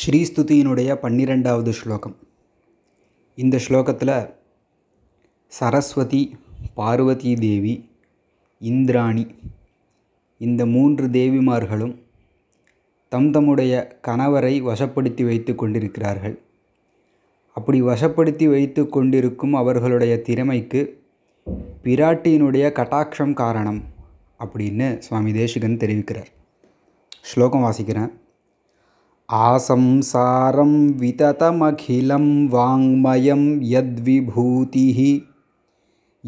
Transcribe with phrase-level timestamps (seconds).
[0.00, 2.16] ஸ்ரீஸ்துதியினுடைய பன்னிரெண்டாவது ஸ்லோகம்.
[3.34, 4.30] இந்த ஸ்லோகத்தில்
[5.46, 6.36] சரஸ்வதி
[6.74, 7.90] பார்வதி தேவி
[8.58, 9.34] இந்திராணி
[10.38, 11.94] இந்த மூன்று தேவிமார்களும்
[13.08, 16.38] தம் தம்முடைய கணவரை வசப்படுத்தி வைத்து கொண்டிருக்கிறார்கள்.
[17.52, 21.02] அப்படி வசப்படுத்தி வைத்து கொண்டிருக்கும் அவர்களுடைய திறமைக்கு
[21.84, 23.82] பிராட்டியினுடைய கட்டாட்சம் காரணம்
[24.38, 26.32] அப்படின்னு சுவாமி தேசிகன் தெரிவிக்கிறார்.
[27.20, 28.12] ஸ்லோகம் வாசிக்கிறேன்.
[29.32, 34.98] आसंसारं विततमखिलं वाङ्मयं यद्विभूतिः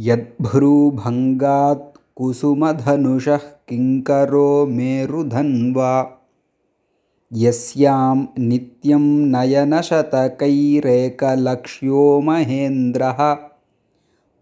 [0.07, 1.83] यद्भ्रूभङ्गात्
[2.17, 4.49] कुसुमधनुषः किङ्करो
[4.79, 5.93] मेरुधन्वा
[7.43, 8.17] यस्यां
[8.49, 9.05] नित्यं
[9.37, 13.23] नयनशतकैरेकलक्ष्यो महेन्द्रः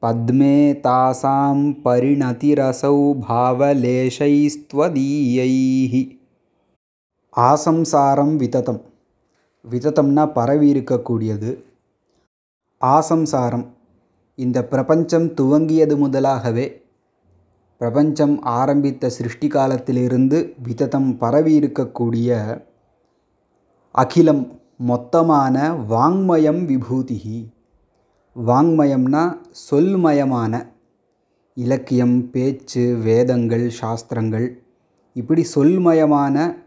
[0.02, 0.56] पद्मे
[0.86, 2.96] तासां परिणतिरसौ
[3.28, 5.94] भावलेशैस्त्वदीयैः।
[7.36, 8.82] ஆசம்சாரம் விததம்.
[9.70, 11.62] விததம்னா பரவி இருக்கக்கூடியது.
[12.80, 13.66] ஆசம்சாரம்.
[14.34, 16.82] இந்த பிரபஞ்சம் துவங்கியது முதலாகவே.
[17.78, 22.60] பிரபஞ்சம் ஆரம்பித்த சிருஷ்டி காலத்திலிருந்து விததம் பரவி இருக்கக்கூடிய
[23.90, 27.48] அகிலம் மொத்தமான வாங்மயம் விபூதிகி
[28.46, 29.36] வாங்மயம்னா
[29.70, 30.66] சொல்மயமான.
[31.54, 34.62] இலக்கியம் பேச்சு வேதங்கள் சாஸ்திரங்கள்.
[35.14, 36.61] இப்படி சொல்மயமான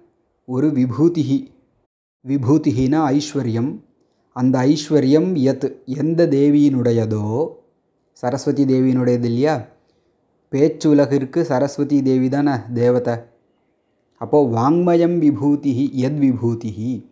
[0.47, 1.51] ஒரு விபூதிஹி.
[2.27, 3.79] விபூதிஹினா ஐஸ்வர்யம்.
[4.33, 7.47] அந்த ஐஸ்வர்யம் எத் எந்த தேவியினுடையதோ
[8.11, 9.65] சரஸ்வதி தேவியினுடையது இல்லையா?
[10.49, 13.13] பேச்சு உலகிற்கு சரஸ்வதி தேவி தானே தேவதை.
[14.17, 17.05] அப்போது வாங்மயம் விபூதிஹி எத் விபூதிஹி.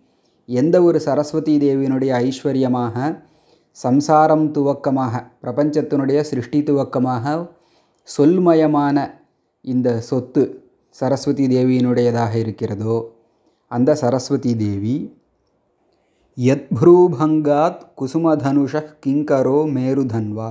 [0.45, 3.23] எந்த ஒரு சரஸ்வதி தேவியினுடைய ஐஸ்வர்யமாக
[3.71, 7.49] சம்சாரம் துவக்கமாக பிரபஞ்சத்தினுடைய சிருஷ்டி துவக்கமாக
[8.17, 9.11] சொல்மயமான
[9.61, 13.22] இந்த சொத்து சரஸ்வதி தேவியினுடையதாக இருக்கிறதோ
[13.75, 14.95] அந்த சரஸ்வதி தேவி
[16.47, 18.73] யத்ப்ரூபங்காத் குசுமதனுஷ
[19.05, 20.49] கிங்கரோ மேருதன்வா.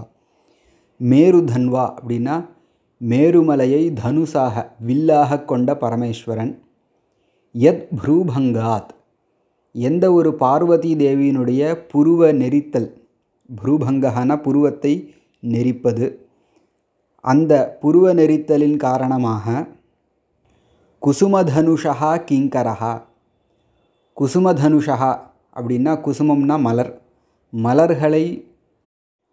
[1.11, 2.37] மேருதன்வா அப்படின்னா
[3.11, 6.53] மேருமலையை தனுசாக வில்லாக கொண்ட பரமேஸ்வரன்.
[7.59, 8.93] யத் ப்ரூபங்காத்
[9.73, 11.63] எந்த ஒரு பார்வதி தேவியினுடைய
[11.95, 12.91] புருவ நெரித்தல்
[13.63, 14.95] ப்ரூபங்ககன புருவத்தை
[15.43, 16.07] நெரிப்பது.
[17.25, 17.53] அந்த
[17.83, 19.67] புருவ நெரித்தலின் காரணமாக
[21.03, 22.93] குசுமதனுஷா கிங்கரஹா
[24.21, 25.11] குசுமதனுஷா
[25.57, 27.01] அப்படின்னா குசுமம்னா மலர்.
[27.51, 28.25] மலர்களை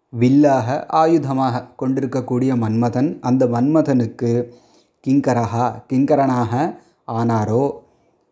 [0.08, 4.30] வில்லாக ஆயுதமாக கொண்டிருக்கக்கூடிய மன்மதன் அந்த மன்மதனுக்கு
[5.06, 6.52] கிங்கரஹா கிங்கரனாக
[7.06, 7.64] ஆனாரோ?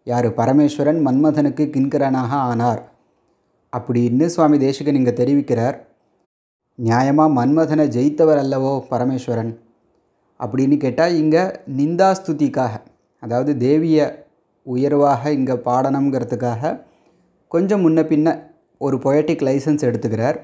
[0.05, 0.29] யார்?
[0.35, 2.83] பரமேஸ்வரன் மன்மதனுக்கு கிங்கரனாக ஆனார்.
[3.73, 5.77] அப்படின்னு சுவாமி தேசிகன் இங்கே தெரிவிக்கிறார்.
[6.79, 9.53] நியாயமாக மன்மதனை ஜெயித்தவர் அல்லவோ பரமேஸ்வரன்?
[10.41, 11.43] அப்படின்னு கேட்டால் இங்கே
[11.77, 12.75] நிந்தாஸ்துதிக்காக
[13.21, 14.27] அதாவது தேவியை
[14.75, 16.81] உயர்வாக இங்கே பாடணுங்கிறதுக்காக
[17.49, 18.29] கொஞ்சம் முன்ன பின்ன
[18.79, 20.39] ஒரு பொயட்டிக் லைசன்ஸ் எடுத்துக்கிறார்.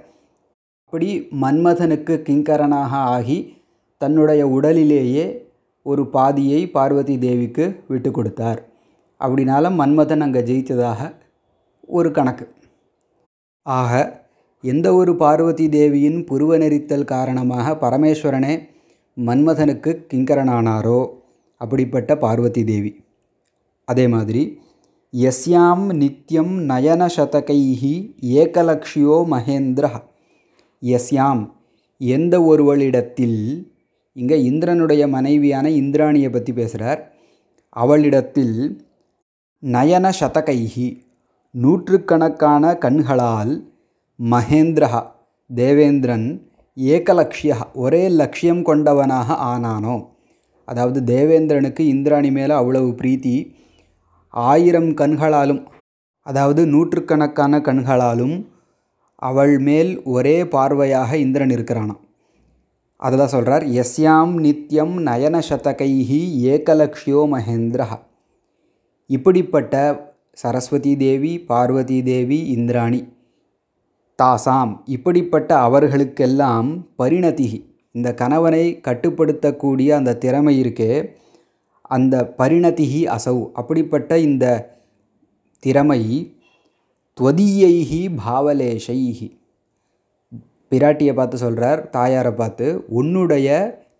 [0.84, 1.08] அப்படி
[1.42, 3.38] மன்மதனுக்கு கிங்கரனாக ஆகி
[3.96, 5.26] தன்னுடைய உடலிலேயே
[5.82, 8.60] ஒரு பாதியை பார்வதி தேவிக்கு விட்டு கொடுத்தார்.
[9.20, 11.00] அப்படினால மன்மதன் அங்கே ஜெயித்ததாக
[11.86, 12.46] ஒரு கணக்கு.
[13.66, 13.92] ஆக
[14.64, 18.54] எந்த ஒரு பார்வதி தேவியின் புருவ நெறித்தல் காரணமாக பரமேஸ்வரனே
[19.16, 21.00] மன்மதனுக்கு கிங்கரனானாரோ?
[21.60, 22.92] அப்படிப்பட்ட பார்வதி தேவி.
[23.84, 24.42] அதே மாதிரி
[25.12, 29.88] எஸ்யாம் நித்யம் நயனசதகைஹி ஏகலக்ஷியோ மகேந்திர
[30.82, 31.42] எஸ்யாம்
[31.96, 33.68] எந்த ஒருவளிடத்தில்
[34.12, 37.00] இங்கே இந்திரனுடைய மனைவியான இந்திராணியை பற்றி பேசுகிறார்
[37.68, 38.56] அவளிடத்தில்
[39.62, 40.88] நயன சதகைஹி
[41.50, 43.52] நூற்றுக்கணக்கான கண்களால்
[44.30, 45.06] மகேந்திரா
[45.50, 46.26] தேவேந்திரன்
[46.76, 49.96] ஏகலக்ஷியா ஒரே லட்சியம் கொண்டவனாக ஆனானோ.
[50.68, 53.36] அதாவது தேவேந்திரனுக்கு இந்திராணி மேலே அவ்வளவு பிரீத்தி
[54.34, 55.62] ஆயிரம் கண்களாலும்
[56.26, 58.36] அதாவது நூற்றுக்கணக்கான கண்களாலும்
[59.14, 62.00] அவள் மேல் ஒரே பார்வையாக இந்திரன் இருக்கிறானாம்.
[62.96, 66.20] அதை தான் சொல்கிறார் எஸ்யாம் நித்யம் நயன சதகைஹி
[66.54, 67.98] ஏகலக்ஷியோ மகேந்திரா
[69.06, 73.00] இப்படிப்பட்ட சரஸ்வதி தேவி பார்வதி தேவி இந்திராணி
[74.22, 77.60] தாசாம் இப்படிப்பட்ட அவர்களுக்கெல்லாம் பரிணதிகி
[77.92, 80.92] இந்த கணவனை கட்டுப்படுத்தக்கூடிய அந்த திறமை இருக்கே
[81.96, 83.38] அந்த பரிணதிகி அசௌ.
[83.60, 84.44] அப்படிப்பட்ட இந்த
[85.62, 86.02] திறமை
[87.18, 89.28] துவதீயைகி பாவலேஷைஹி.
[90.72, 92.66] பிராட்டியை பார்த்து சொல்கிறார் தாயாரை பார்த்து
[93.00, 93.48] உன்னுடைய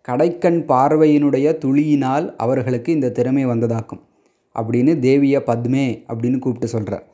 [0.08, 4.02] கடைக்கண் பார்வையினுடைய துளியினால் அவர்களுக்கு இந்த திறமை வந்ததாக்கும்.
[4.56, 7.04] அப்படின்னு தேவிய பத்மே அப்படின்னு கூப்பிட்டு சொல்கிறார்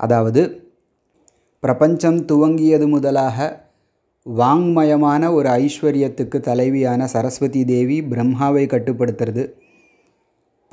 [0.00, 0.42] அதாவது
[1.62, 3.38] பிரபஞ்சம் துவங்கியது முதலாக
[4.26, 9.44] வாங்மயமான ஒரு ஐஸ்வர்யத்துக்கு தலைவியான சரஸ்வதி தேவி பிரம்மாவை கட்டுப்படுத்துறது.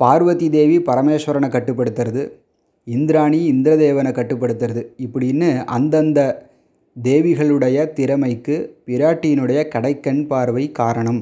[0.02, 2.22] பார்வதி தேவி பரமேஸ்வரனை கட்டுப்படுத்துறது
[2.84, 4.82] இந்திராணி இந்திரதேவனை கட்டுப்படுத்துறது.
[5.06, 6.20] இப்படின்னு அந்தந்த
[6.96, 8.56] தேவிகளுடைய திறமைக்கு
[8.86, 11.20] பிராட்டியினுடைய கடைக்கண் பார்வை காரணம்